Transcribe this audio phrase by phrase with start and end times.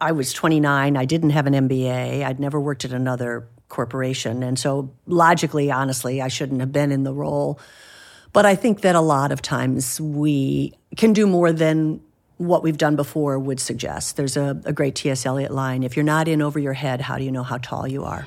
[0.00, 0.96] I was 29.
[0.96, 2.24] I didn't have an MBA.
[2.24, 4.42] I'd never worked at another corporation.
[4.42, 7.60] And so, logically, honestly, I shouldn't have been in the role.
[8.32, 12.00] But I think that a lot of times we can do more than
[12.38, 14.16] what we've done before would suggest.
[14.16, 15.26] There's a, a great T.S.
[15.26, 17.86] Eliot line if you're not in over your head, how do you know how tall
[17.86, 18.26] you are?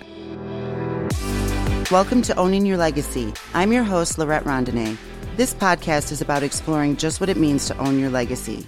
[1.89, 3.33] Welcome to Owning Your Legacy.
[3.55, 4.97] I'm your host, Laurette Rondenet.
[5.35, 8.67] This podcast is about exploring just what it means to own your legacy.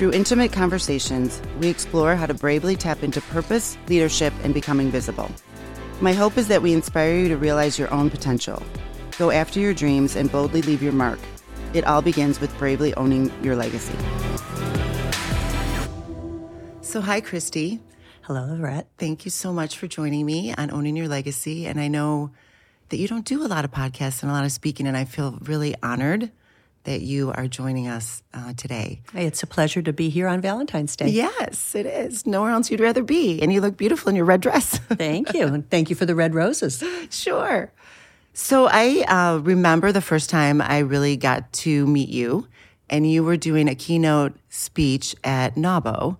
[0.00, 5.30] Through intimate conversations, we explore how to bravely tap into purpose, leadership, and becoming visible.
[6.00, 8.62] My hope is that we inspire you to realize your own potential.
[9.18, 11.18] Go after your dreams and boldly leave your mark.
[11.74, 13.92] It all begins with bravely owning your legacy.
[16.80, 17.80] So, hi, Christie.
[18.22, 18.86] Hello, Laurette.
[18.96, 21.66] Thank you so much for joining me on Owning Your Legacy.
[21.66, 22.30] And I know
[22.88, 25.04] that you don't do a lot of podcasts and a lot of speaking, and I
[25.04, 26.32] feel really honored
[26.84, 29.02] that you are joining us uh, today.
[29.12, 31.08] Hey, it's a pleasure to be here on Valentine's Day.
[31.08, 32.26] Yes, it is.
[32.26, 33.40] Nowhere else you'd rather be.
[33.42, 34.78] And you look beautiful in your red dress.
[34.88, 35.46] Thank you.
[35.46, 36.82] And thank you for the red roses.
[37.10, 37.70] Sure.
[38.32, 42.46] So I uh, remember the first time I really got to meet you,
[42.88, 46.16] and you were doing a keynote speech at NAWBO,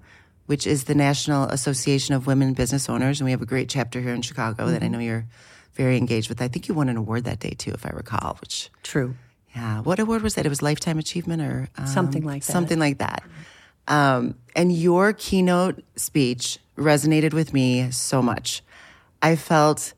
[0.47, 3.21] which is the National Association of Women Business Owners.
[3.21, 4.73] And we have a great chapter here in Chicago mm-hmm.
[4.73, 4.93] that I mm-hmm.
[4.93, 5.27] know you're
[5.75, 6.43] very engaged with.
[6.43, 8.71] I think you won an award that day too, if I recall, which.
[8.83, 9.15] True.
[9.55, 9.81] Yeah.
[9.81, 10.47] What award was that?
[10.47, 12.53] It was Lifetime Achievement or um, something like that.
[12.53, 13.23] Something like that.
[13.89, 18.63] Um, and your keynote speech resonated with me so much.
[19.21, 19.93] I felt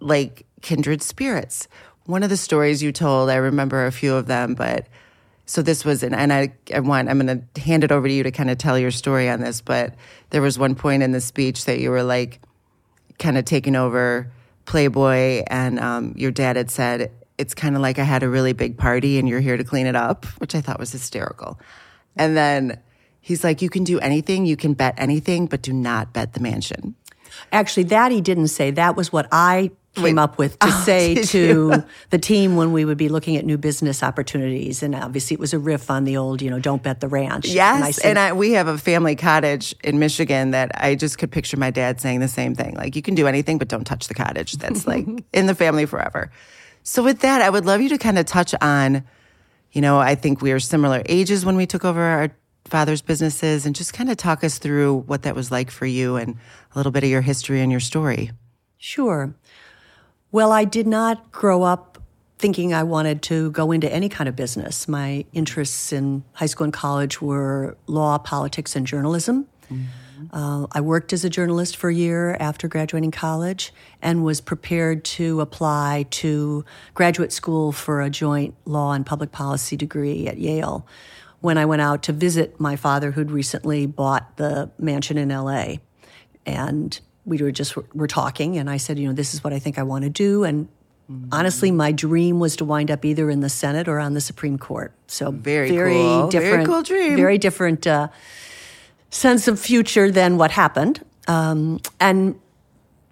[0.00, 1.68] like kindred spirits.
[2.04, 4.86] One of the stories you told, I remember a few of them, but
[5.46, 8.12] so this was, and, and I, I want, I'm going to hand it over to
[8.12, 9.94] you to kind of tell your story on this, but
[10.30, 12.40] there was one point in the speech that you were like
[13.18, 14.30] kind of taking over
[14.66, 18.52] Playboy, and um, your dad had said, it's kind of like I had a really
[18.52, 21.60] big party and you're here to clean it up, which I thought was hysterical.
[22.16, 22.80] And then
[23.20, 26.40] he's like, you can do anything, you can bet anything, but do not bet the
[26.40, 26.94] mansion.
[27.52, 28.70] Actually, that he didn't say.
[28.70, 30.18] That was what I came Wait.
[30.18, 33.58] up with to oh, say to the team when we would be looking at new
[33.58, 34.82] business opportunities.
[34.82, 37.46] And obviously, it was a riff on the old, you know, don't bet the ranch.
[37.48, 37.76] Yes.
[37.76, 41.18] And, I said, and I, we have a family cottage in Michigan that I just
[41.18, 42.74] could picture my dad saying the same thing.
[42.74, 44.52] Like, you can do anything, but don't touch the cottage.
[44.52, 46.30] That's like in the family forever.
[46.88, 49.02] So, with that, I would love you to kind of touch on,
[49.72, 52.30] you know, I think we are similar ages when we took over our
[52.64, 56.14] father's businesses and just kind of talk us through what that was like for you
[56.14, 56.36] and
[56.72, 58.30] a little bit of your history and your story.
[58.78, 59.34] Sure.
[60.30, 61.98] Well, I did not grow up
[62.38, 64.86] thinking I wanted to go into any kind of business.
[64.86, 69.48] My interests in high school and college were law, politics, and journalism.
[69.64, 69.86] Mm-hmm.
[70.32, 73.72] Uh, I worked as a journalist for a year after graduating college
[74.02, 79.76] and was prepared to apply to graduate school for a joint law and public policy
[79.76, 80.86] degree at Yale
[81.40, 85.76] when I went out to visit my father, who'd recently bought the mansion in LA.
[86.44, 89.58] And we were just were talking, and I said, you know, this is what I
[89.58, 90.44] think I want to do.
[90.44, 90.68] And
[91.10, 91.28] mm-hmm.
[91.32, 94.58] honestly, my dream was to wind up either in the Senate or on the Supreme
[94.58, 94.92] Court.
[95.08, 96.28] So very, very cool.
[96.28, 97.86] different, very cool dream, very different.
[97.86, 98.08] Uh,
[99.10, 101.04] sense of future than what happened.
[101.28, 102.38] Um, and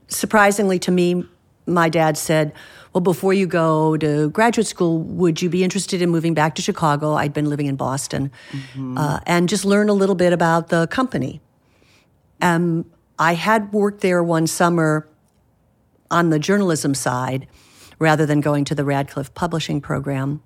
[0.08, 1.24] surprisingly to me,
[1.66, 2.52] my dad said,
[2.92, 6.62] Well, before you go to graduate school, would you be interested in moving back to
[6.62, 7.14] Chicago?
[7.14, 8.98] I'd been living in Boston mm-hmm.
[8.98, 11.40] uh, and just learn a little bit about the company.
[12.42, 12.86] Um,
[13.18, 15.08] I had worked there one summer
[16.10, 17.46] on the journalism side
[17.98, 20.42] rather than going to the Radcliffe publishing program.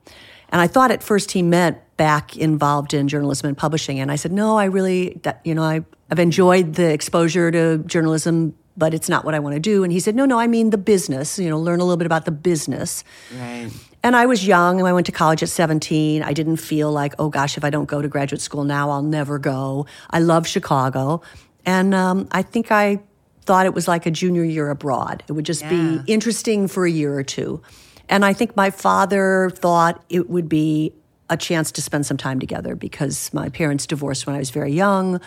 [0.51, 4.01] And I thought at first he meant back involved in journalism and publishing.
[4.01, 7.79] And I said, no, I really, that, you know, I, I've enjoyed the exposure to
[7.79, 9.85] journalism, but it's not what I want to do.
[9.85, 12.07] And he said, no, no, I mean the business, you know, learn a little bit
[12.07, 13.05] about the business.
[13.39, 13.69] Right.
[14.03, 16.23] And I was young and I went to college at 17.
[16.23, 19.03] I didn't feel like, oh gosh, if I don't go to graduate school now, I'll
[19.03, 19.87] never go.
[20.09, 21.21] I love Chicago.
[21.67, 23.01] And um, I think I
[23.43, 25.25] thought it was like a junior year abroad.
[25.27, 25.71] It would just yeah.
[25.71, 27.61] be interesting for a year or two.
[28.09, 30.95] And I think my father thought it would be
[31.31, 34.73] a chance to spend some time together because my parents divorced when I was very
[34.73, 35.21] young.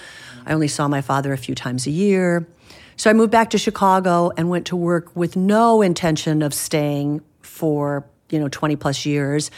[0.46, 2.48] I only saw my father a few times a year.
[2.96, 7.22] So I moved back to Chicago and went to work with no intention of staying
[7.42, 9.52] for, you know, 20 plus years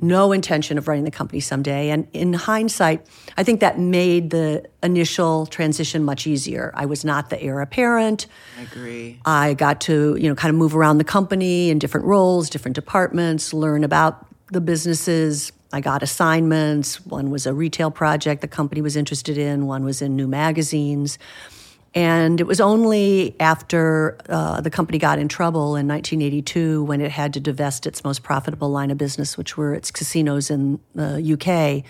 [0.00, 1.90] no intention of running the company someday.
[1.90, 3.06] And in hindsight,
[3.36, 6.72] I think that made the initial transition much easier.
[6.74, 8.26] I was not the heir apparent.
[8.58, 9.20] I agree.
[9.24, 12.74] I got to, you know, kind of move around the company in different roles, different
[12.74, 15.52] departments, learn about the businesses.
[15.72, 17.04] I got assignments.
[17.06, 21.18] One was a retail project the company was interested in, one was in new magazines.
[21.94, 27.10] And it was only after uh, the company got in trouble in 1982 when it
[27.10, 31.32] had to divest its most profitable line of business, which were its casinos in the
[31.34, 31.84] UK,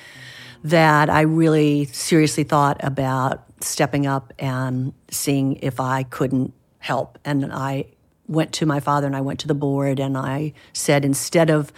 [0.64, 7.18] that I really seriously thought about stepping up and seeing if I couldn't help.
[7.24, 7.86] And I
[8.26, 11.72] went to my father and I went to the board and I said instead of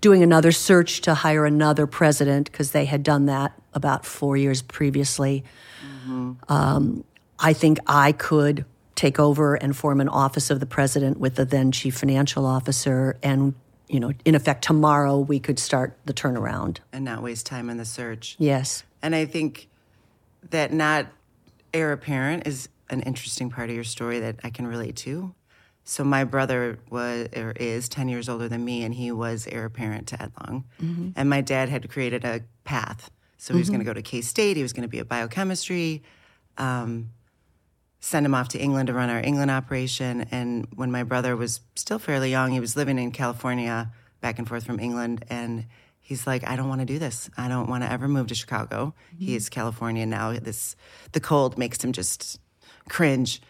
[0.00, 4.62] doing another search to hire another president, because they had done that about four years
[4.62, 5.44] previously,
[5.84, 6.32] mm-hmm.
[6.48, 7.04] um,
[7.38, 8.64] I think I could
[8.96, 13.16] take over and form an office of the president with the then chief financial officer
[13.22, 13.54] and
[13.88, 16.78] you know in effect tomorrow we could start the turnaround.
[16.92, 18.36] And not waste time in the search.
[18.38, 18.82] Yes.
[19.02, 19.68] And i think
[20.50, 21.06] that not
[21.72, 25.34] heir apparent is an interesting part of your story that i can relate to
[25.88, 29.64] so my brother was or is 10 years older than me and he was heir
[29.64, 30.64] apparent to Edlong.
[30.82, 31.10] mm-hmm.
[31.16, 33.76] and my dad had created a path so he was mm-hmm.
[33.76, 36.02] going to go to k-state he was going to be a biochemistry
[36.58, 37.10] um,
[38.06, 40.26] send him off to England to run our England operation.
[40.30, 43.90] And when my brother was still fairly young, he was living in California,
[44.20, 45.24] back and forth from England.
[45.28, 45.66] And
[46.00, 47.28] he's like, I don't want to do this.
[47.36, 48.94] I don't want to ever move to Chicago.
[49.14, 49.24] Mm-hmm.
[49.24, 50.32] He is California now.
[50.32, 50.76] This
[51.12, 52.38] the cold makes him just
[52.88, 53.42] cringe.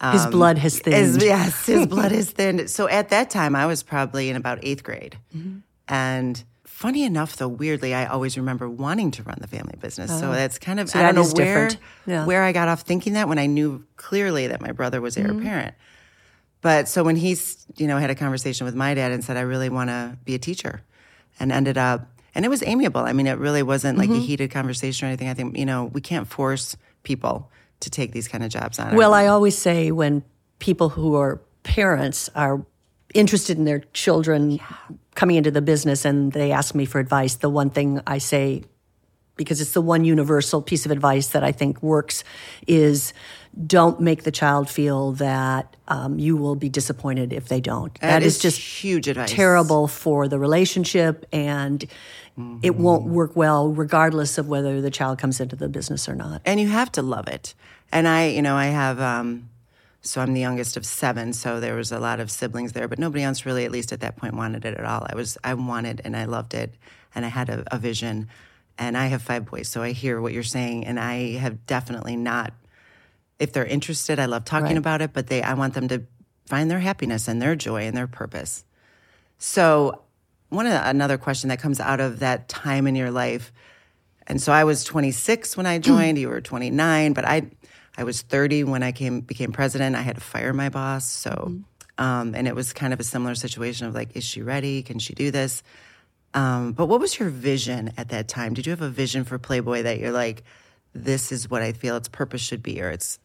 [0.00, 0.96] Um, his blood has thinned.
[0.96, 2.70] His, yes, his blood has thinned.
[2.70, 5.58] So at that time, I was probably in about eighth grade, mm-hmm.
[5.88, 6.44] and
[6.78, 10.12] funny enough, though, weirdly, I always remember wanting to run the family business.
[10.12, 10.20] Oh.
[10.20, 11.70] So that's kind of, so I don't know where,
[12.06, 12.24] yeah.
[12.24, 15.26] where I got off thinking that when I knew clearly that my brother was heir
[15.26, 15.40] mm-hmm.
[15.40, 15.74] apparent.
[16.60, 19.40] But so when he's, you know, had a conversation with my dad and said, I
[19.40, 20.82] really want to be a teacher
[21.40, 23.00] and ended up, and it was amiable.
[23.00, 24.20] I mean, it really wasn't like mm-hmm.
[24.20, 25.28] a heated conversation or anything.
[25.28, 27.50] I think, you know, we can't force people
[27.80, 28.96] to take these kind of jobs on.
[28.96, 30.24] Well, I always say when
[30.58, 32.64] people who are parents are
[33.14, 34.66] interested in their children yeah.
[35.14, 38.64] coming into the business and they ask me for advice, the one thing I say,
[39.36, 42.24] because it's the one universal piece of advice that I think works,
[42.66, 43.12] is
[43.66, 47.92] don't make the child feel that um, you will be disappointed if they don't.
[47.94, 49.30] that, that is, is, just huge advice.
[49.30, 51.84] Terrible for the relationship, and
[52.38, 52.58] mm-hmm.
[52.62, 56.40] it won't work well regardless of whether the child comes into the business or not.
[56.44, 57.54] And you have to love it.
[57.90, 59.00] And I, you know, I have.
[59.00, 59.50] Um,
[60.00, 63.00] so I'm the youngest of seven, so there was a lot of siblings there, but
[63.00, 65.04] nobody else really, at least at that point, wanted it at all.
[65.10, 66.72] I was, I wanted and I loved it,
[67.14, 68.28] and I had a, a vision.
[68.78, 72.14] And I have five boys, so I hear what you're saying, and I have definitely
[72.14, 72.52] not.
[73.40, 74.76] If they're interested, I love talking right.
[74.76, 76.04] about it, but they, I want them to
[76.46, 78.64] find their happiness and their joy and their purpose.
[79.38, 80.02] So,
[80.48, 83.52] one of the, another question that comes out of that time in your life,
[84.26, 86.18] and so I was 26 when I joined.
[86.18, 87.50] you were 29, but I
[87.96, 89.96] I was 30 when I came became president.
[89.96, 91.08] I had to fire my boss.
[91.08, 92.04] So, mm-hmm.
[92.04, 94.82] um, and it was kind of a similar situation of like, is she ready?
[94.82, 95.62] Can she do this?
[96.34, 98.54] Um, but what was your vision at that time?
[98.54, 100.44] Did you have a vision for Playboy that you're like,
[100.94, 103.18] this is what I feel its purpose should be, or it's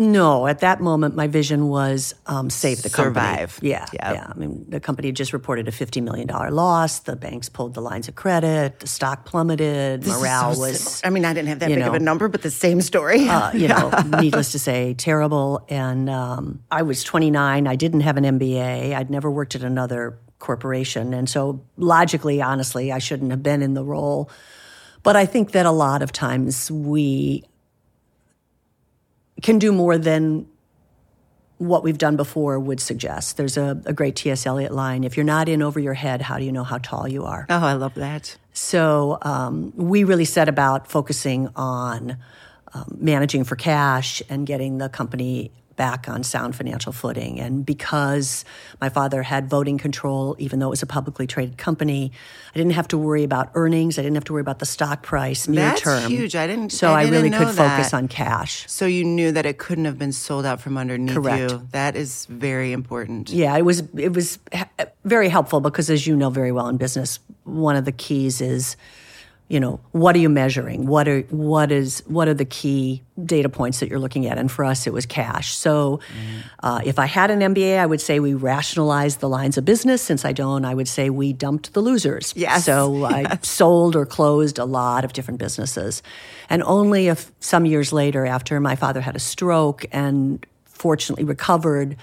[0.00, 3.26] no, at that moment, my vision was um, save the company.
[3.26, 3.58] Survive.
[3.60, 4.14] Yeah, yep.
[4.14, 4.26] yeah.
[4.32, 7.00] I mean, the company had just reported a fifty million dollar loss.
[7.00, 8.78] The banks pulled the lines of credit.
[8.78, 10.02] The stock plummeted.
[10.02, 11.00] This Morale so was.
[11.02, 13.28] I mean, I didn't have that big know, of a number, but the same story.
[13.28, 13.90] uh, you know,
[14.20, 15.66] needless to say, terrible.
[15.68, 17.66] And um, I was twenty nine.
[17.66, 18.94] I didn't have an MBA.
[18.94, 23.74] I'd never worked at another corporation, and so logically, honestly, I shouldn't have been in
[23.74, 24.30] the role.
[25.02, 27.44] But I think that a lot of times we
[29.42, 30.46] can do more than
[31.58, 33.36] what we've done before would suggest.
[33.36, 34.46] There's a, a, great T.S.
[34.46, 37.08] Eliot line if you're not in over your head, how do you know how tall
[37.08, 37.46] you are?
[37.50, 38.36] Oh, I love that.
[38.52, 42.16] So um, we really set about focusing on
[42.74, 47.40] um, managing for cash and getting the company back on sound financial footing.
[47.40, 48.44] And because
[48.82, 52.12] my father had voting control, even though it was a publicly traded company,
[52.54, 53.98] I didn't have to worry about earnings.
[53.98, 56.10] I didn't have to worry about the stock price near That's term.
[56.10, 56.36] huge.
[56.36, 56.70] I didn't.
[56.70, 57.76] So I, didn't I really could that.
[57.76, 58.68] focus on cash.
[58.68, 61.52] So you knew that it couldn't have been sold out from underneath Correct.
[61.52, 61.68] you.
[61.70, 63.30] That is very important.
[63.30, 63.82] Yeah, it was.
[63.96, 64.38] It was
[65.04, 68.76] very helpful because, as you know very well in business, one of the keys is
[69.48, 73.48] you know what are you measuring what are what is what are the key data
[73.48, 76.42] points that you're looking at and for us it was cash so mm.
[76.62, 80.02] uh, if i had an mba i would say we rationalized the lines of business
[80.02, 82.64] since i don't i would say we dumped the losers yes.
[82.64, 83.26] so yes.
[83.26, 86.02] i sold or closed a lot of different businesses
[86.50, 91.96] and only if some years later after my father had a stroke and fortunately recovered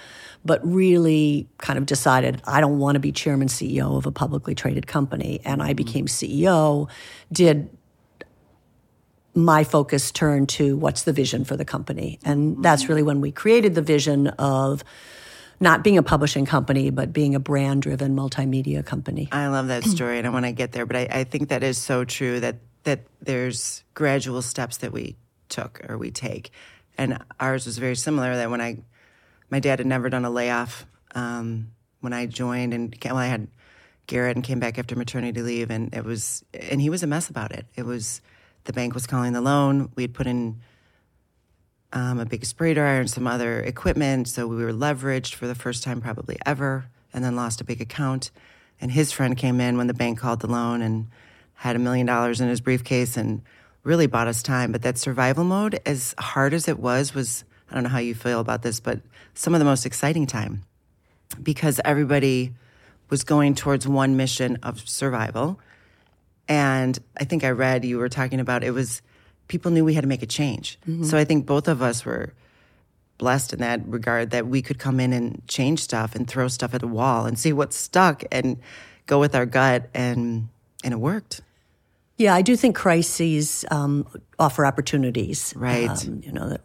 [0.45, 4.53] but really kind of decided I don't want to be chairman CEO of a publicly
[4.53, 5.41] traded company.
[5.43, 6.87] And I became CEO,
[7.31, 7.75] did
[9.33, 12.19] my focus turn to what's the vision for the company.
[12.23, 12.91] And that's mm-hmm.
[12.91, 14.83] really when we created the vision of
[15.59, 19.27] not being a publishing company, but being a brand driven multimedia company.
[19.31, 21.63] I love that story and I want to get there, but I, I think that
[21.63, 25.15] is so true that that there's gradual steps that we
[25.49, 26.51] took or we take.
[26.97, 28.77] And ours was very similar that when I
[29.49, 31.71] my dad had never done a layoff um,
[32.01, 33.47] when I joined, and well, I had
[34.07, 37.29] Garrett and came back after maternity leave, and it was, and he was a mess
[37.29, 37.65] about it.
[37.75, 38.21] It was
[38.65, 39.91] the bank was calling the loan.
[39.95, 40.61] We had put in
[41.93, 44.27] um, a big spray dryer and some other equipment.
[44.27, 47.81] So we were leveraged for the first time probably ever, and then lost a big
[47.81, 48.31] account.
[48.81, 51.07] And his friend came in when the bank called the loan and
[51.53, 53.41] had a million dollars in his briefcase and
[53.83, 54.73] really bought us time.
[54.73, 58.15] But that survival mode, as hard as it was, was I don't know how you
[58.15, 59.01] feel about this, but
[59.33, 60.63] some of the most exciting time
[61.41, 62.53] because everybody
[63.09, 65.59] was going towards one mission of survival.
[66.47, 69.01] And I think I read you were talking about it was
[69.47, 70.79] people knew we had to make a change.
[70.87, 71.03] Mm-hmm.
[71.03, 72.33] So I think both of us were
[73.17, 76.73] blessed in that regard that we could come in and change stuff and throw stuff
[76.73, 78.59] at the wall and see what stuck and
[79.05, 80.49] go with our gut and
[80.83, 81.41] and it worked.
[82.17, 84.07] Yeah, I do think crises um,
[84.39, 85.53] offer opportunities.
[85.55, 85.89] Right.
[85.89, 86.57] Um, you know,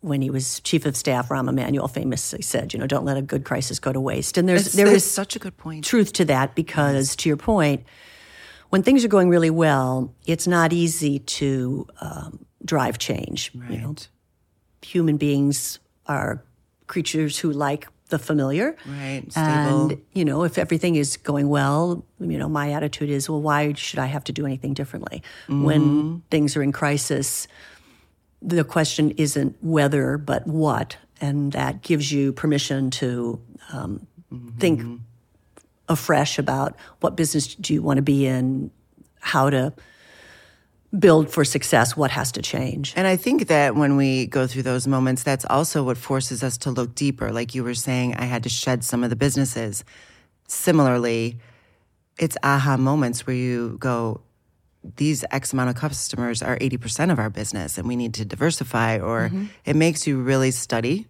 [0.00, 3.22] when he was chief of staff, Rahm Emanuel famously said, "You know, don't let a
[3.22, 5.84] good crisis go to waste." And there's it's, there is such a good point.
[5.84, 7.84] Truth to that, because to your point,
[8.70, 13.50] when things are going really well, it's not easy to um, drive change.
[13.54, 13.70] Right.
[13.72, 13.94] You know,
[14.82, 16.42] human beings are
[16.86, 18.76] creatures who like the familiar.
[18.86, 19.24] Right.
[19.30, 19.90] Stable.
[19.90, 23.74] And, you know, if everything is going well, you know, my attitude is, well, why
[23.74, 25.22] should I have to do anything differently?
[25.44, 25.64] Mm-hmm.
[25.64, 27.48] When things are in crisis,
[28.40, 30.96] the question isn't whether, but what.
[31.20, 33.40] And that gives you permission to
[33.72, 34.58] um, mm-hmm.
[34.58, 35.00] think
[35.88, 38.70] afresh about what business do you want to be in,
[39.20, 39.72] how to
[40.98, 42.94] build for success, what has to change.
[42.96, 46.56] And I think that when we go through those moments, that's also what forces us
[46.58, 47.30] to look deeper.
[47.30, 49.84] Like you were saying, I had to shed some of the businesses.
[50.46, 51.38] Similarly,
[52.18, 54.22] it's aha moments where you go,
[54.96, 58.98] these X amount of customers are 80% of our business and we need to diversify,
[58.98, 59.46] or mm-hmm.
[59.64, 61.06] it makes you really study.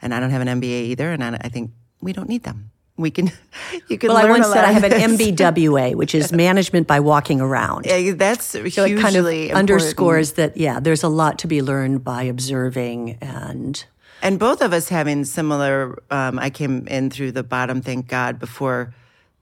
[0.00, 2.70] And I don't have an MBA either, and I, I think we don't need them.
[2.96, 3.32] We can,
[3.88, 4.08] you can.
[4.08, 7.86] Well, I once said I have an MBWA, which is management by walking around.
[7.86, 9.52] Yeah, that's so hugely it kind of important.
[9.52, 10.56] underscores that.
[10.56, 13.84] Yeah, there's a lot to be learned by observing and.
[14.24, 16.00] And both of us having similar.
[16.10, 18.94] Um, I came in through the bottom, thank God, before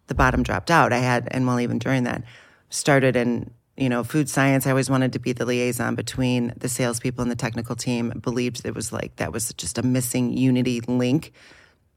[0.07, 0.93] the bottom dropped out.
[0.93, 2.23] I had, and well, even during that,
[2.71, 4.67] started in you know food science.
[4.67, 8.11] I always wanted to be the liaison between the salespeople and the technical team.
[8.21, 11.33] Believed it was like that was just a missing unity link.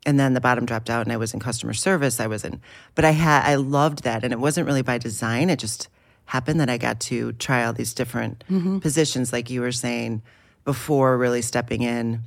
[0.06, 2.20] And then the bottom dropped out, and I was in customer service.
[2.20, 2.60] I was in,
[2.94, 5.50] but I had I loved that, and it wasn't really by design.
[5.50, 5.88] It just
[6.26, 8.80] happened that I got to try all these different mm-hmm.
[8.80, 10.22] positions, like you were saying,
[10.66, 12.24] before really stepping in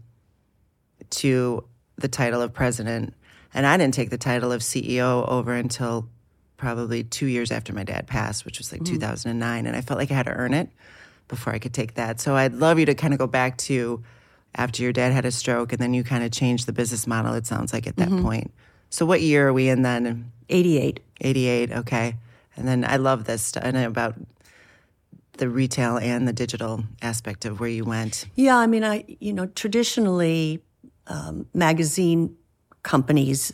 [1.10, 1.64] to
[1.96, 3.14] the title of president.
[3.54, 6.08] And I didn't take the title of CEO over until
[6.56, 8.86] probably two years after my dad passed, which was like mm.
[8.86, 9.66] 2009.
[9.66, 10.70] And I felt like I had to earn it
[11.28, 12.20] before I could take that.
[12.20, 14.02] So I'd love you to kind of go back to
[14.54, 17.34] after your dad had a stroke and then you kind of changed the business model,
[17.34, 18.22] it sounds like at that mm-hmm.
[18.22, 18.54] point.
[18.90, 20.32] So what year are we in then?
[20.48, 21.00] 88.
[21.20, 22.16] 88, okay.
[22.56, 24.14] And then I love this and about
[25.36, 28.26] the retail and the digital aspect of where you went.
[28.34, 30.62] Yeah, I mean, I you know traditionally
[31.06, 32.34] um, magazine
[32.82, 33.52] companies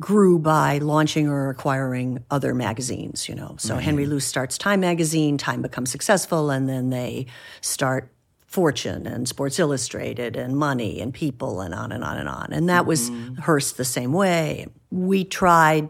[0.00, 3.54] grew by launching or acquiring other magazines, you know.
[3.58, 3.84] So right.
[3.84, 7.26] Henry Luce starts Time magazine, Time becomes successful, and then they
[7.60, 8.10] start
[8.46, 12.48] Fortune and Sports Illustrated and Money and People and on and on and on.
[12.52, 13.34] And that mm-hmm.
[13.34, 14.66] was Hearst the same way.
[14.90, 15.88] We tried,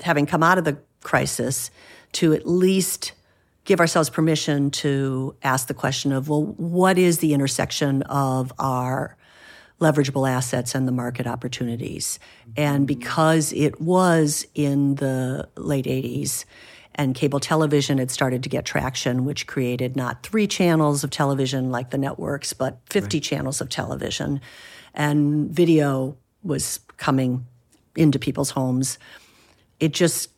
[0.00, 1.70] having come out of the crisis,
[2.12, 3.12] to at least
[3.64, 9.17] give ourselves permission to ask the question of, well, what is the intersection of our
[9.80, 12.18] leverageable assets and the market opportunities.
[12.56, 16.44] And because it was in the late 80s,
[16.98, 21.70] and cable television had started to get traction, which created not three channels of television
[21.70, 23.22] like the networks, but 50 right.
[23.22, 24.40] channels of television.
[24.94, 27.46] And video was coming
[27.94, 28.98] into people's homes.
[29.78, 30.30] It just,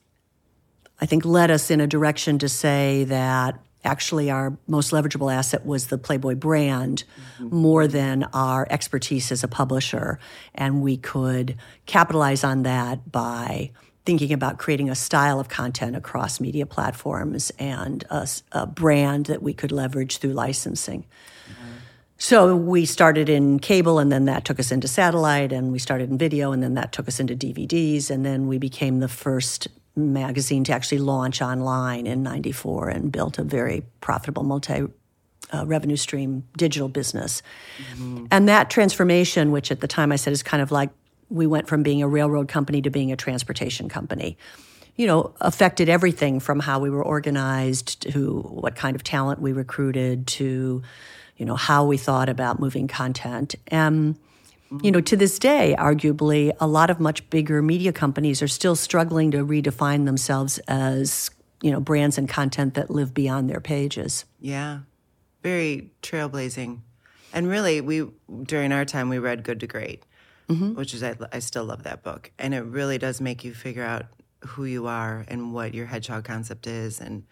[1.01, 5.65] I think, led us in a direction to say that actually our most leverageable asset
[5.65, 7.05] was the Playboy brand
[7.39, 7.55] mm-hmm.
[7.57, 10.19] more than our expertise as a publisher.
[10.55, 11.57] And we could
[11.87, 13.71] capitalize on that by
[14.05, 19.43] thinking about creating a style of content across media platforms and a, a brand that
[19.43, 21.05] we could leverage through licensing.
[22.23, 26.11] So we started in cable, and then that took us into satellite, and we started
[26.11, 29.69] in video, and then that took us into DVDs, and then we became the first
[30.01, 34.87] magazine to actually launch online in 94 and built a very profitable multi
[35.53, 37.43] uh, revenue stream digital business.
[37.93, 38.27] Mm-hmm.
[38.31, 40.91] And that transformation, which at the time I said is kind of like
[41.29, 44.37] we went from being a railroad company to being a transportation company,
[44.97, 49.53] you know, affected everything from how we were organized to what kind of talent we
[49.53, 50.83] recruited to,
[51.37, 53.55] you know, how we thought about moving content.
[53.69, 54.19] And
[54.83, 58.77] you know, to this day, arguably, a lot of much bigger media companies are still
[58.77, 64.25] struggling to redefine themselves as, you know, brands and content that live beyond their pages.
[64.41, 64.81] Yeah.
[65.43, 66.81] Very trailblazing.
[67.33, 68.07] And really, we
[68.45, 70.05] during our time we read Good to Great,
[70.49, 70.75] Mm-hmm.
[70.75, 73.85] which is I, I still love that book, and it really does make you figure
[73.85, 74.07] out
[74.45, 77.23] who you are and what your hedgehog concept is, and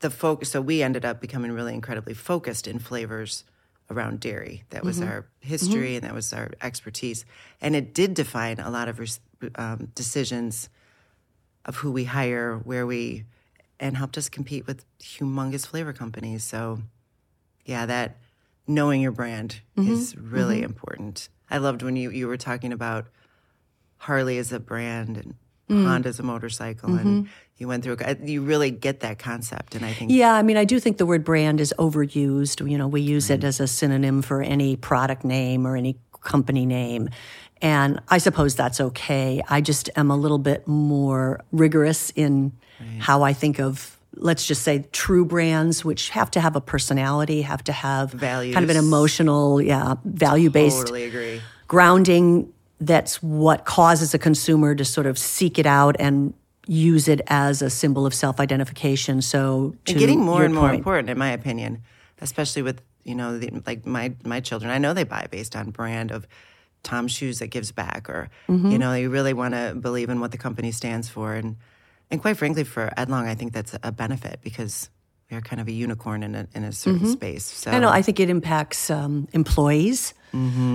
[0.00, 0.50] the focus.
[0.50, 3.44] So we ended up becoming really incredibly focused in flavors
[3.90, 4.62] around dairy.
[4.70, 5.08] That was Mm-hmm.
[5.08, 7.24] our history, and that was our expertise,
[7.60, 9.20] and it did define a lot of res-
[9.56, 10.68] um, decisions
[11.64, 13.24] of who we hire, where we,
[13.78, 16.44] and helped us compete with humongous flavor companies.
[16.44, 16.80] So,
[17.64, 18.16] yeah, that
[18.66, 21.28] knowing your brand is really important.
[21.50, 23.06] I loved when you you were talking about
[23.98, 25.34] Harley as a brand and
[25.70, 25.86] Mm.
[25.86, 27.32] Honda as a motorcycle, and mm-hmm.
[27.56, 27.96] you went through.
[28.24, 31.06] You really get that concept, and I think Yeah, I mean, I do think the
[31.06, 32.68] word brand is overused.
[32.68, 33.44] You know, we use it mm.
[33.44, 37.08] as a synonym for any product name or any company name.
[37.62, 39.42] And I suppose that's okay.
[39.48, 42.52] I just am a little bit more rigorous in
[42.98, 47.42] how I think of, let's just say, true brands, which have to have a personality,
[47.42, 54.14] have to have kind of an emotional, yeah, value based totally grounding that's what causes
[54.14, 56.32] a consumer to sort of seek it out and
[56.66, 61.18] use it as a symbol of self-identification so getting more and more point- important, in
[61.18, 61.82] my opinion,
[62.20, 64.70] especially with you know, the, like my my children.
[64.70, 66.26] I know they buy based on brand of
[66.82, 68.70] Tom shoes that gives back, or Mm-hmm.
[68.70, 71.56] you know, they really want to believe in what the company stands for, and
[72.10, 74.90] and quite frankly, for Edlong, I think that's a benefit because
[75.36, 77.44] are kind of a unicorn in a in a certain space.
[77.44, 77.76] So Mm-hmm.
[77.76, 77.88] I know.
[77.90, 80.14] I think it impacts um, employees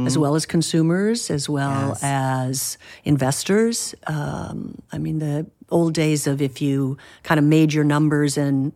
[0.05, 1.99] as well as consumers, as well Yes.
[2.03, 3.95] as investors.
[4.05, 8.73] Um, I mean, the old days of if you kind of made your numbers and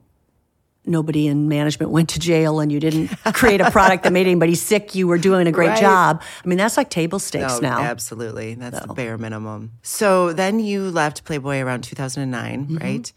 [0.85, 4.55] nobody in management went to jail and you didn't create a product that made anybody
[4.55, 5.79] sick, you were doing a great Right.
[5.81, 6.21] job.
[6.43, 7.81] I mean, that's like table stakes Oh, now.
[7.81, 8.55] Absolutely.
[8.55, 9.73] That's the bare minimum.
[9.83, 12.77] So then you left Playboy around 2009, Mm-hmm.
[12.77, 13.13] right?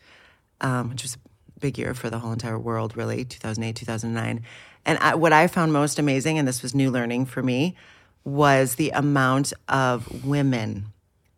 [0.61, 1.16] Um, which was
[1.62, 4.42] big year for the whole entire world, really, 2008, 2009.
[4.85, 7.76] And I, what I found most amazing, and this was new learning for me,
[8.25, 10.86] was the amount of women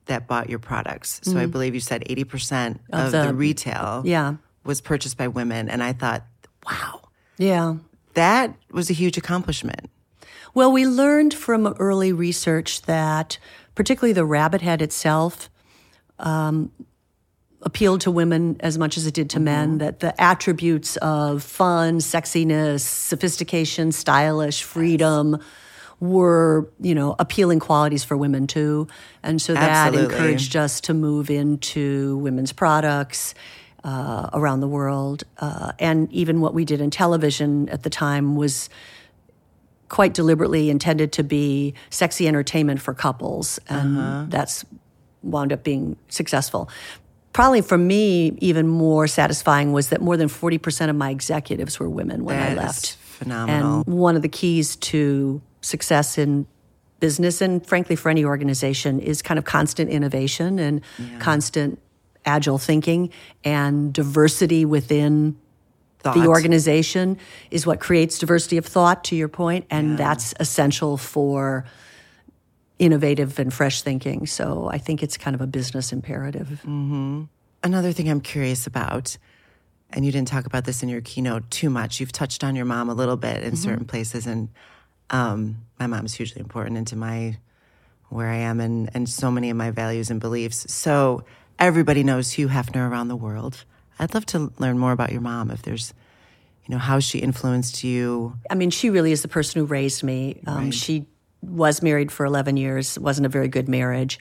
[0.06, 1.20] that bought your products.
[1.22, 3.26] So I believe you said 80% of, the, Mm-hmm.
[3.28, 4.34] the- retail Yeah.
[4.64, 5.68] was purchased by women.
[5.70, 6.24] And I thought,
[6.66, 7.00] wow,
[7.38, 7.76] Yeah.
[8.14, 9.88] that was a huge accomplishment.
[10.54, 13.38] Well, we learned from early research that,
[13.74, 15.48] particularly the rabbit head itself,
[16.18, 16.70] um,
[17.64, 19.78] appealed to women as much as it did to men.
[19.78, 25.38] That the attributes of fun, sexiness, sophistication, stylish, freedom
[26.00, 28.86] were, you know, appealing qualities for women too.
[29.22, 30.14] And so that Absolutely.
[30.14, 33.34] encouraged us to move into women's products.
[33.86, 38.34] Uh, around the world, uh, and even what we did in television at the time
[38.34, 38.70] was
[39.90, 44.64] quite deliberately intended to be sexy entertainment for couples, and that's
[45.22, 46.66] wound up being successful.
[47.34, 51.90] Probably for me, even more satisfying was that more than 40% of my executives were
[51.90, 52.96] women when I That is left.
[52.96, 53.82] phenomenal.
[53.86, 56.46] And one of the keys to success in
[57.00, 60.80] business and frankly for any organization is kind of constant innovation and
[61.18, 61.78] constant
[62.24, 63.10] agile thinking
[63.44, 65.36] and diversity within
[65.98, 66.14] Thought.
[66.14, 67.18] the organization
[67.50, 71.64] is what creates diversity of thought to your point and that's essential for
[72.78, 76.60] innovative and fresh thinking so i think it's kind of a business imperative
[77.62, 79.16] Another thing I'm curious about,
[79.88, 81.98] and you didn't talk about this in your keynote too much.
[81.98, 84.50] You've touched on your mom a little bit in certain places, and
[85.08, 87.38] um, my mom's hugely important into my
[88.10, 90.70] where I am and and so many of my values and beliefs.
[90.70, 91.24] So
[91.58, 93.64] everybody knows Hugh Hefner around the world.
[93.98, 95.50] I'd love to learn more about your mom.
[95.50, 95.94] If there's,
[96.66, 98.36] you know, how she influenced you.
[98.50, 101.06] i mean she really is the person who raised me um, she
[101.48, 104.18] was married for 11 years wasn't a very good marriage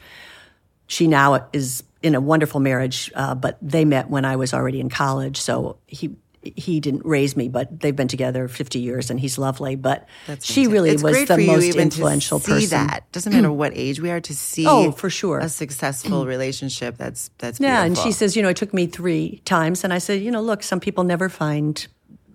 [0.87, 4.79] she now is in a wonderful marriage uh, but they met when i was already
[4.79, 9.19] in college so he he didn't raise me, but they've been together 50 years and
[9.19, 9.75] he's lovely.
[9.75, 10.07] But
[10.41, 12.87] she really it's was the most influential see person.
[12.87, 14.65] That doesn't matter what age we are to see.
[14.67, 15.39] Oh, for sure.
[15.39, 16.97] a successful relationship.
[16.97, 19.99] That's that's Yeah, and she says, you know, it took me three times, and I
[19.99, 21.85] said, you know, look, some people never find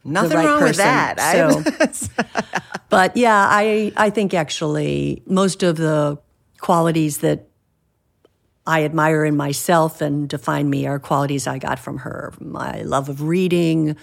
[0.08, 0.68] nothing right wrong person.
[0.68, 1.94] with that.
[1.94, 2.22] So,
[2.88, 6.18] but yeah, I I think actually most of the
[6.60, 7.48] qualities that
[8.66, 12.34] I admire in myself and define me are qualities I got from her.
[12.38, 13.96] My love of reading,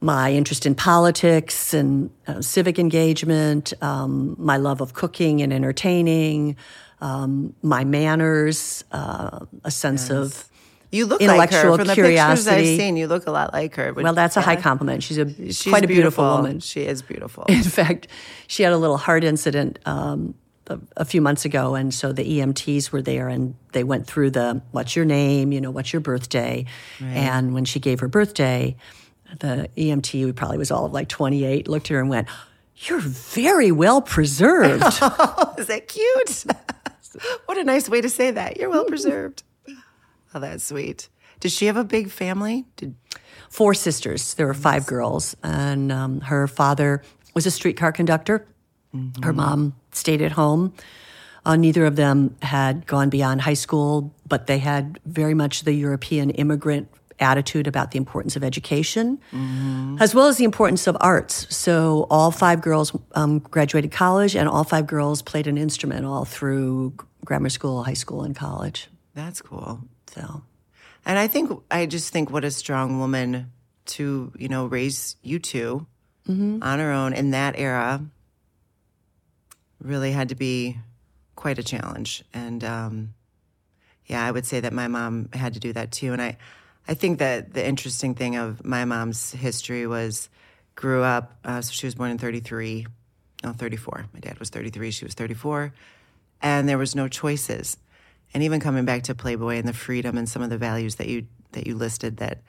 [0.00, 6.56] my interest in politics and uh, civic engagement, um, my love of cooking and entertaining,
[7.00, 10.49] um, my manners, uh, a sense of
[10.90, 12.96] You look like her Intellectual from the pictures I've seen.
[12.96, 13.92] You look a lot like her.
[13.92, 15.02] Well, that's a high compliment.
[15.02, 16.60] She's a she's quite a beautiful, woman.
[16.60, 17.44] She is beautiful.
[17.48, 18.08] In fact,
[18.48, 20.34] she had a little heart incident um,
[20.66, 24.30] a, a few months ago, and so the EMTs were there, and they went through
[24.30, 26.66] the "What's your name?" You know, "What's your birthday?"
[27.00, 28.76] And when she gave her birthday,
[29.38, 32.28] the EMT, who probably was all of like twenty eight, looked at her and went.
[32.82, 34.82] You're very well preserved.
[35.58, 36.46] Is that cute?
[37.44, 38.56] what a nice way to say that.
[38.56, 39.42] You're well preserved.
[40.34, 41.08] Oh, that's sweet.
[41.40, 42.66] Does she have a big family?
[42.76, 42.94] Did
[43.48, 44.34] Four sisters.
[44.34, 47.02] There were five girls, and um, her father
[47.34, 48.46] was a streetcar conductor.
[49.22, 50.72] Her mom stayed at home.
[51.44, 55.72] Uh, neither of them had gone beyond high school, but they had very much the
[55.72, 56.88] European immigrant
[57.18, 59.18] attitude about the importance of education,
[60.00, 61.46] as well as the importance of arts.
[61.54, 66.24] So all five girls um, graduated college, and all five girls played an instrument all
[66.24, 68.88] through grammar school, high school, and college.
[69.14, 69.80] that's cool.
[70.14, 70.42] So
[71.06, 73.52] And I think I just think what a strong woman
[73.86, 75.86] to you know raise you 2
[76.62, 78.04] on her own in that era
[79.82, 80.76] really had to be
[81.34, 82.22] quite a challenge.
[82.34, 83.14] And um,
[84.06, 86.12] yeah, I would say that my mom had to do that too.
[86.12, 86.36] And I,
[86.86, 90.28] I think that the interesting thing of my mom's history was
[90.74, 91.38] grew up.
[91.44, 92.86] Uh, so she was born in thirty three,
[93.42, 94.06] no thirty four.
[94.12, 94.90] My dad was thirty three.
[94.90, 95.72] She was thirty four,
[96.42, 97.76] and there was no choices.
[98.32, 101.08] And even coming back to Playboy and the freedom and some of the values that
[101.08, 102.42] you that you listed that.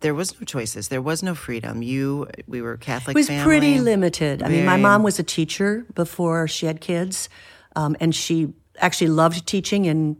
[0.00, 0.86] There was no choices.
[0.88, 1.82] There was no freedom.
[1.82, 3.16] You, we were Catholic.
[3.16, 3.44] It was family.
[3.44, 4.44] pretty limited.
[4.44, 7.28] I mean, my mom was a teacher before she had kids,
[7.74, 9.88] um, and she actually loved teaching.
[9.88, 10.16] And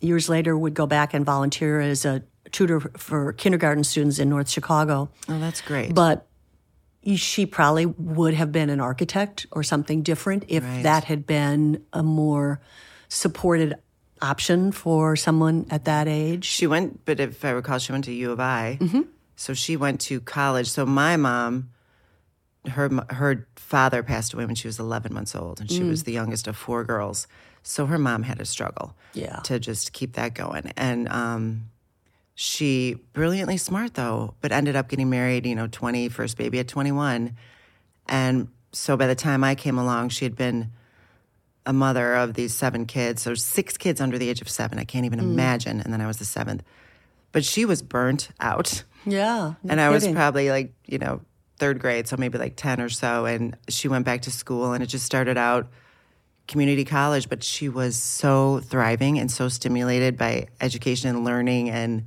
[0.00, 4.48] years later, would go back and volunteer as a tutor for kindergarten students in North
[4.48, 5.10] Chicago.
[5.28, 5.92] Oh, that's great.
[5.92, 6.28] But
[7.16, 10.84] she probably would have been an architect or something different if Right.
[10.84, 12.60] that had been a more
[13.08, 13.74] supported
[14.22, 16.44] option for someone at that age.
[16.44, 18.78] She went, but if I recall, she went to U of I.
[18.80, 19.02] Mm-hmm.
[19.36, 20.68] So she went to college.
[20.68, 21.70] So my mom,
[22.68, 25.88] her her father passed away when she was 11 months old, and she Mm.
[25.88, 27.26] was the youngest of four girls.
[27.62, 29.40] So her mom had a struggle, Yeah.
[29.44, 30.72] to just keep that going.
[30.76, 31.68] And um,
[32.34, 35.46] she brilliantly smart though, but ended up getting married.
[35.46, 37.36] You know, 20, first baby at 21,
[38.08, 40.70] and so by the time I came along, she had been
[41.66, 43.22] a mother of these seven kids.
[43.22, 44.78] So six kids under the age of seven.
[44.78, 45.80] I can't even imagine.
[45.80, 46.62] And then I was the seventh.
[47.32, 48.84] But she was burnt out.
[49.04, 49.54] Yeah.
[49.62, 51.20] no and I was probably like, you know,
[51.58, 53.26] third grade, so maybe like 10 or so.
[53.26, 55.68] And she went back to school and it just started out
[56.46, 61.68] community college, but she was so thriving and so stimulated by education and learning.
[61.70, 62.06] And,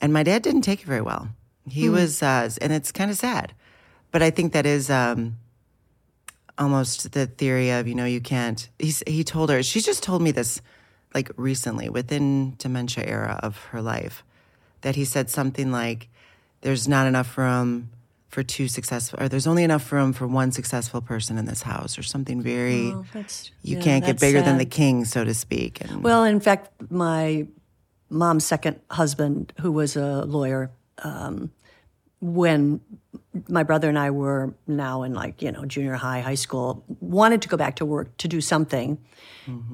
[0.00, 1.28] and my dad didn't take it very well.
[1.68, 3.52] He was, uh, and it's kind of sad.
[4.12, 5.36] But I think that is, um,
[6.58, 10.22] almost the theory of you know you can't he's, he told her she just told
[10.22, 10.60] me this
[11.14, 14.24] like recently within dementia era of her life
[14.80, 16.08] that he said something like
[16.62, 17.90] there's not enough room
[18.28, 21.98] for two successful or there's only enough room for one successful person in this house
[21.98, 23.04] or something very Oh,
[23.62, 26.70] you yeah, can't get bigger than the king so to speak and Well, in fact,
[26.90, 27.46] my
[28.10, 30.70] mom's second husband, who was a lawyer,
[31.02, 31.50] um,
[32.34, 32.80] when
[33.48, 37.42] my brother and I were now in like you know junior high, high school, wanted
[37.42, 38.98] to go back to work to do something.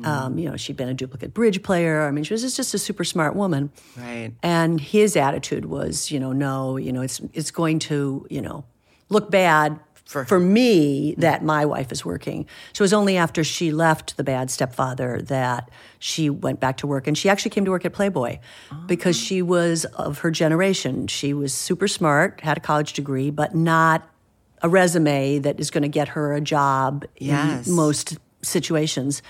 [0.04, 2.02] Um, you know, she'd been a duplicate bridge player.
[2.02, 3.70] I mean, she was just a super smart woman.
[3.96, 8.42] right And his attitude was, you know, no, you know, it's it's going to, you
[8.42, 8.64] know,
[9.08, 9.80] look bad
[10.12, 12.46] for, me that my wife is working.
[12.72, 16.86] So it was only after she left the bad stepfather that she went back to
[16.86, 17.06] work.
[17.06, 18.38] And she actually came to work at Playboy
[18.86, 19.24] because ah.
[19.24, 21.06] she was of her generation.
[21.06, 24.08] She was super smart, had a college degree, but not
[24.62, 27.66] a resume that is going to get her a job Yes.
[27.66, 29.22] in most situations.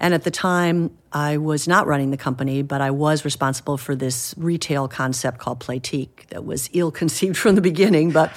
[0.00, 3.94] And at the time, I was not running the company, but I was responsible for
[3.96, 8.10] this retail concept called Playtique that was ill conceived from the beginning.
[8.10, 8.32] But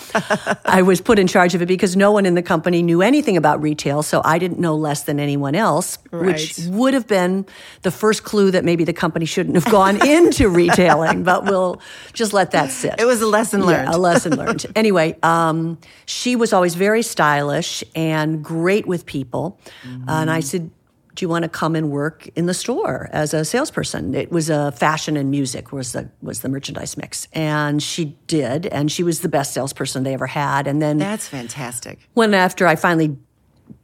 [0.65, 3.38] I was put in charge of it because no one in the company knew anything
[3.38, 4.04] about retail.
[4.04, 7.45] So I didn't know less than anyone else, which would have been
[7.84, 11.23] the first clue that maybe the company shouldn't have gone into retailing.
[11.23, 11.80] But we'll
[12.12, 12.95] just let that sit.
[12.99, 14.65] it was a lesson learned Yeah, a lesson learned.
[14.76, 19.60] anyway, um, she was always very stylish and great with people.
[20.08, 20.71] And I said,
[21.15, 24.15] do you want to come and work in the store as a salesperson?
[24.15, 28.65] It was a fashion and music was the was the merchandise mix, and she did,
[28.67, 30.67] and she was the best salesperson they ever had.
[30.67, 33.17] And then that's fantastic when after I finally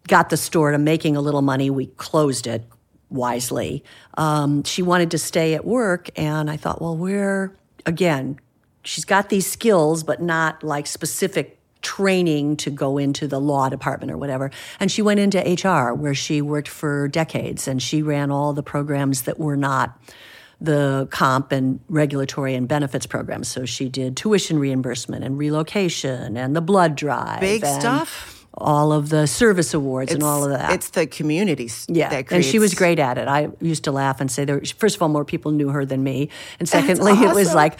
[0.07, 2.63] got the store to making a little money, we closed it
[3.09, 3.83] wisely.
[4.17, 8.39] Um, she wanted to stay at work, and I thought, well, where again?
[8.81, 14.11] She's got these skills, but not like specific training to go into the law department
[14.11, 14.51] or whatever.
[14.79, 18.63] And she went into HR, where she worked for decades, and she ran all the
[18.63, 19.97] programs that were not
[20.61, 23.47] the comp and regulatory and benefits programs.
[23.47, 27.39] So she did tuition reimbursement and relocation and the blood drive.
[27.39, 28.38] Big and stuff.
[28.59, 30.71] All of the service awards and all of that.
[30.71, 31.85] It's the communities.
[31.89, 33.27] Yeah, that and she was great at it.
[33.27, 36.03] I used to laugh and say, there, first of all, more people knew her than
[36.03, 37.79] me, and secondly, it was like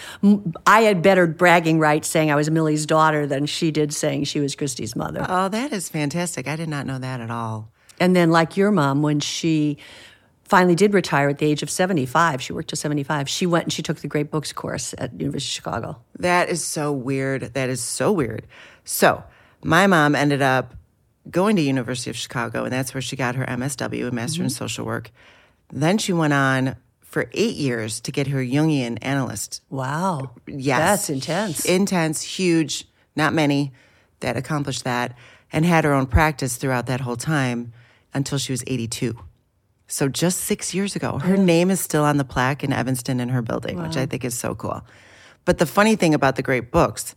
[0.66, 4.40] I had better bragging rights saying I was Millie's daughter than she did saying she
[4.40, 5.26] was Christie's mother.
[5.28, 6.48] Oh, that is fantastic.
[6.48, 7.70] I did not know that at all.
[8.00, 9.78] And then, like your mom, when she
[10.44, 13.28] finally did retire at the age of seventy-five, she worked till seventy-five.
[13.30, 16.02] She went and she took the Great Books course at University of Chicago.
[16.18, 17.54] That is so weird.
[17.54, 18.48] That is so weird.
[18.86, 19.24] So,
[19.64, 20.74] my mom ended up
[21.30, 24.44] going to University of Chicago, and that's where she got her MSW, a Master Mm-hmm.
[24.46, 25.12] in Social Work.
[25.72, 29.62] Then she went on for eight years to get her Jungian analyst.
[29.70, 30.80] Wow, Yes.
[30.80, 31.66] that's intense.
[31.66, 33.74] Intense, huge, not many
[34.22, 35.16] that accomplished that,
[35.52, 37.74] and had her own practice throughout that whole time
[38.14, 39.18] until she was 82.
[39.88, 43.30] So just six years ago, her name is still on the plaque in Evanston in
[43.30, 44.84] her building, which I think is so cool.
[45.46, 47.16] But the funny thing about the great books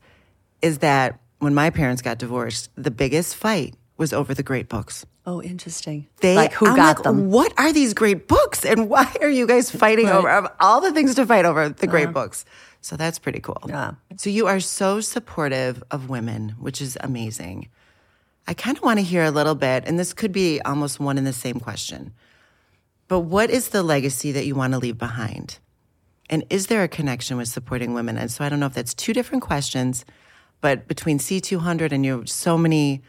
[0.62, 5.04] is that when my parents got divorced, the biggest fight was over the great books.
[5.26, 6.06] oh, interesting.
[6.20, 7.30] They like who I'm got like, them?
[7.30, 10.92] What are these great books, and why are you guys fighting over of all the
[10.92, 12.12] things to fight over the great uh-huh.
[12.12, 12.44] books?
[12.80, 13.60] So that's pretty cool.
[13.66, 13.94] Yeah.
[14.16, 17.68] So you are so supportive of women, which is amazing.
[18.46, 21.18] I kind of want to hear a little bit, and this could be almost one
[21.18, 22.12] and the same question.
[23.08, 25.58] But what is the legacy that you want to leave behind?
[26.30, 28.16] And is there a connection with supporting women?
[28.16, 30.04] And so I don't know if that's two different questions,
[30.62, 33.02] but between C200 and you, so many,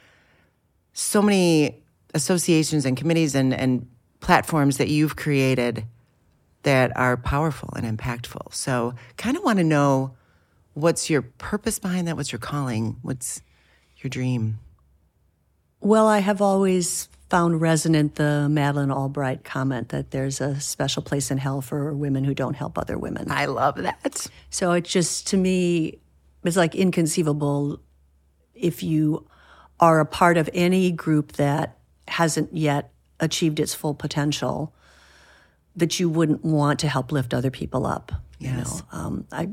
[0.92, 1.82] so many
[2.14, 3.88] associations and committees and, and
[4.20, 5.86] platforms that you've created
[6.64, 8.54] that are powerful and impactful.
[8.54, 10.16] So kind of want to know
[10.74, 12.18] what's your purpose behind that?
[12.18, 12.98] What's your calling?
[13.02, 13.42] What's
[13.98, 14.60] your dream?
[15.80, 21.30] Well, I have always found resonant the Madeleine Albright comment that there's a special place
[21.30, 23.30] in hell for women who don't help other women.
[23.30, 24.28] I love that.
[24.50, 26.00] So it just, to me,
[26.44, 27.80] it's like inconceivable
[28.54, 29.28] if you
[29.80, 31.78] are a part of any group that
[32.08, 34.74] hasn't yet achieved its full potential
[35.76, 38.12] that you wouldn't want to help lift other people up.
[38.40, 38.84] You Yes.
[38.92, 39.50] know, um, I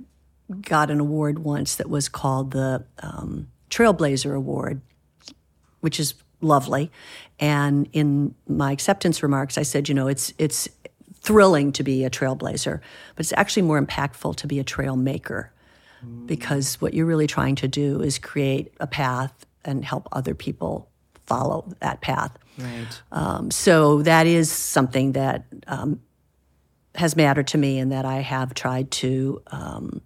[0.61, 4.81] got an award once that was called the um, Trailblazer Award,
[5.81, 6.91] which is lovely.
[7.39, 10.69] And in my acceptance remarks, I said, you know, it's it's
[11.23, 12.81] thrilling to be a trailblazer,
[13.15, 15.53] but it's actually more impactful to be a trail maker
[16.27, 20.89] because what you're really trying to do is create a path and help other people
[21.27, 22.37] follow that path.
[22.59, 23.03] Right.
[23.13, 26.01] Um, so that is something that um,
[26.95, 30.01] has mattered to me, and that I have tried to um,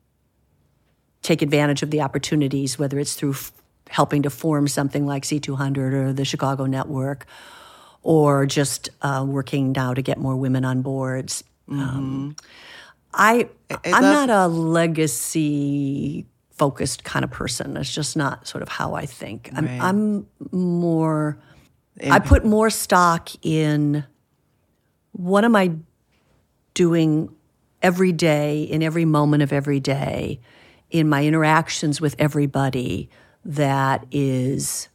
[1.22, 3.52] take advantage of the opportunities, whether it's through f-
[3.88, 7.26] helping to form something like C200 or the Chicago Network,
[8.02, 11.42] or just uh, working now to get more women on boards.
[11.70, 12.36] Um,
[13.16, 13.48] I
[13.84, 17.76] I'm not a legacy focused kind of person.
[17.76, 19.50] It's just not sort of how I think.
[19.54, 19.80] I'm, Right.
[19.80, 21.38] I'm more.
[22.10, 24.04] I put more stock in
[25.12, 25.72] what am I
[26.74, 27.34] doing
[27.82, 30.40] every day, in every moment of every day,
[30.90, 33.08] in my interactions with everybody
[33.44, 34.88] that is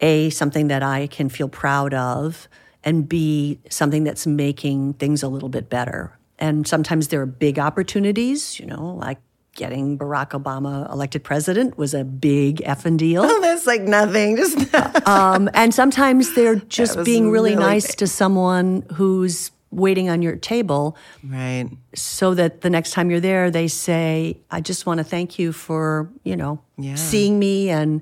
[0.00, 2.48] A, something that I can feel proud of,
[2.84, 6.16] and B, something that's making things a little bit better.
[6.38, 9.18] And sometimes there are big opportunities, you know, like
[9.54, 13.22] getting Barack Obama elected president was a big effing deal.
[13.24, 14.36] Oh, That's like nothing.
[14.36, 14.58] Just
[15.08, 17.96] Um, and sometimes they're just being really, really nice big.
[17.98, 21.68] to someone who's waiting on your table right.
[21.94, 25.52] so that the next time you're there, they say, I just want to thank you
[25.52, 26.94] for, you know, Yeah.
[26.94, 28.00] seeing me and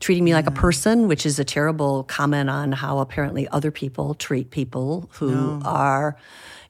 [0.00, 4.14] treating me like a person, which is a terrible comment on how apparently other people
[4.14, 6.16] treat people who are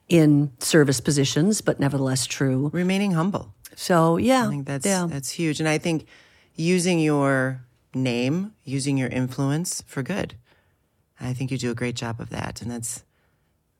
[0.09, 2.69] in service positions, but nevertheless true.
[2.73, 3.53] Remaining humble.
[3.75, 4.47] So, yeah.
[4.47, 5.07] I think that's yeah.
[5.09, 5.59] that's huge.
[5.59, 6.07] And I think
[6.55, 10.35] using your name, using your influence for good.
[11.19, 12.61] I think you do a great job of that.
[12.61, 13.03] And that's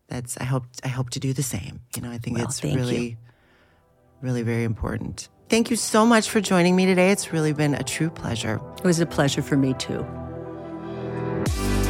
[0.08, 1.82] that's I hope I hope to do the same.
[1.96, 2.80] You know, I think Well, it's thank you.
[2.80, 3.18] really
[4.22, 5.30] really very important.
[5.50, 7.12] Thank you so much for joining me today.
[7.12, 8.60] It's really been a true pleasure.
[8.78, 10.06] It was a pleasure for me too.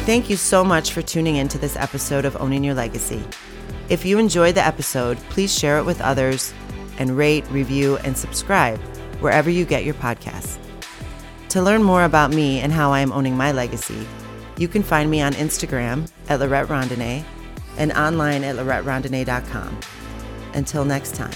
[0.06, 3.22] Thank you so much for tuning in to this episode of Owning Your Legacy.
[3.88, 6.52] If you enjoyed the episode, please share it with others
[6.98, 8.78] and rate, review, and subscribe
[9.20, 10.58] wherever you get your podcasts.
[11.50, 14.06] To learn more about me and how I am owning my legacy,
[14.58, 17.24] you can find me on Instagram at Laurette Rondenet
[17.78, 19.80] and online at loretterondonnet.com.
[20.52, 21.32] Until next time.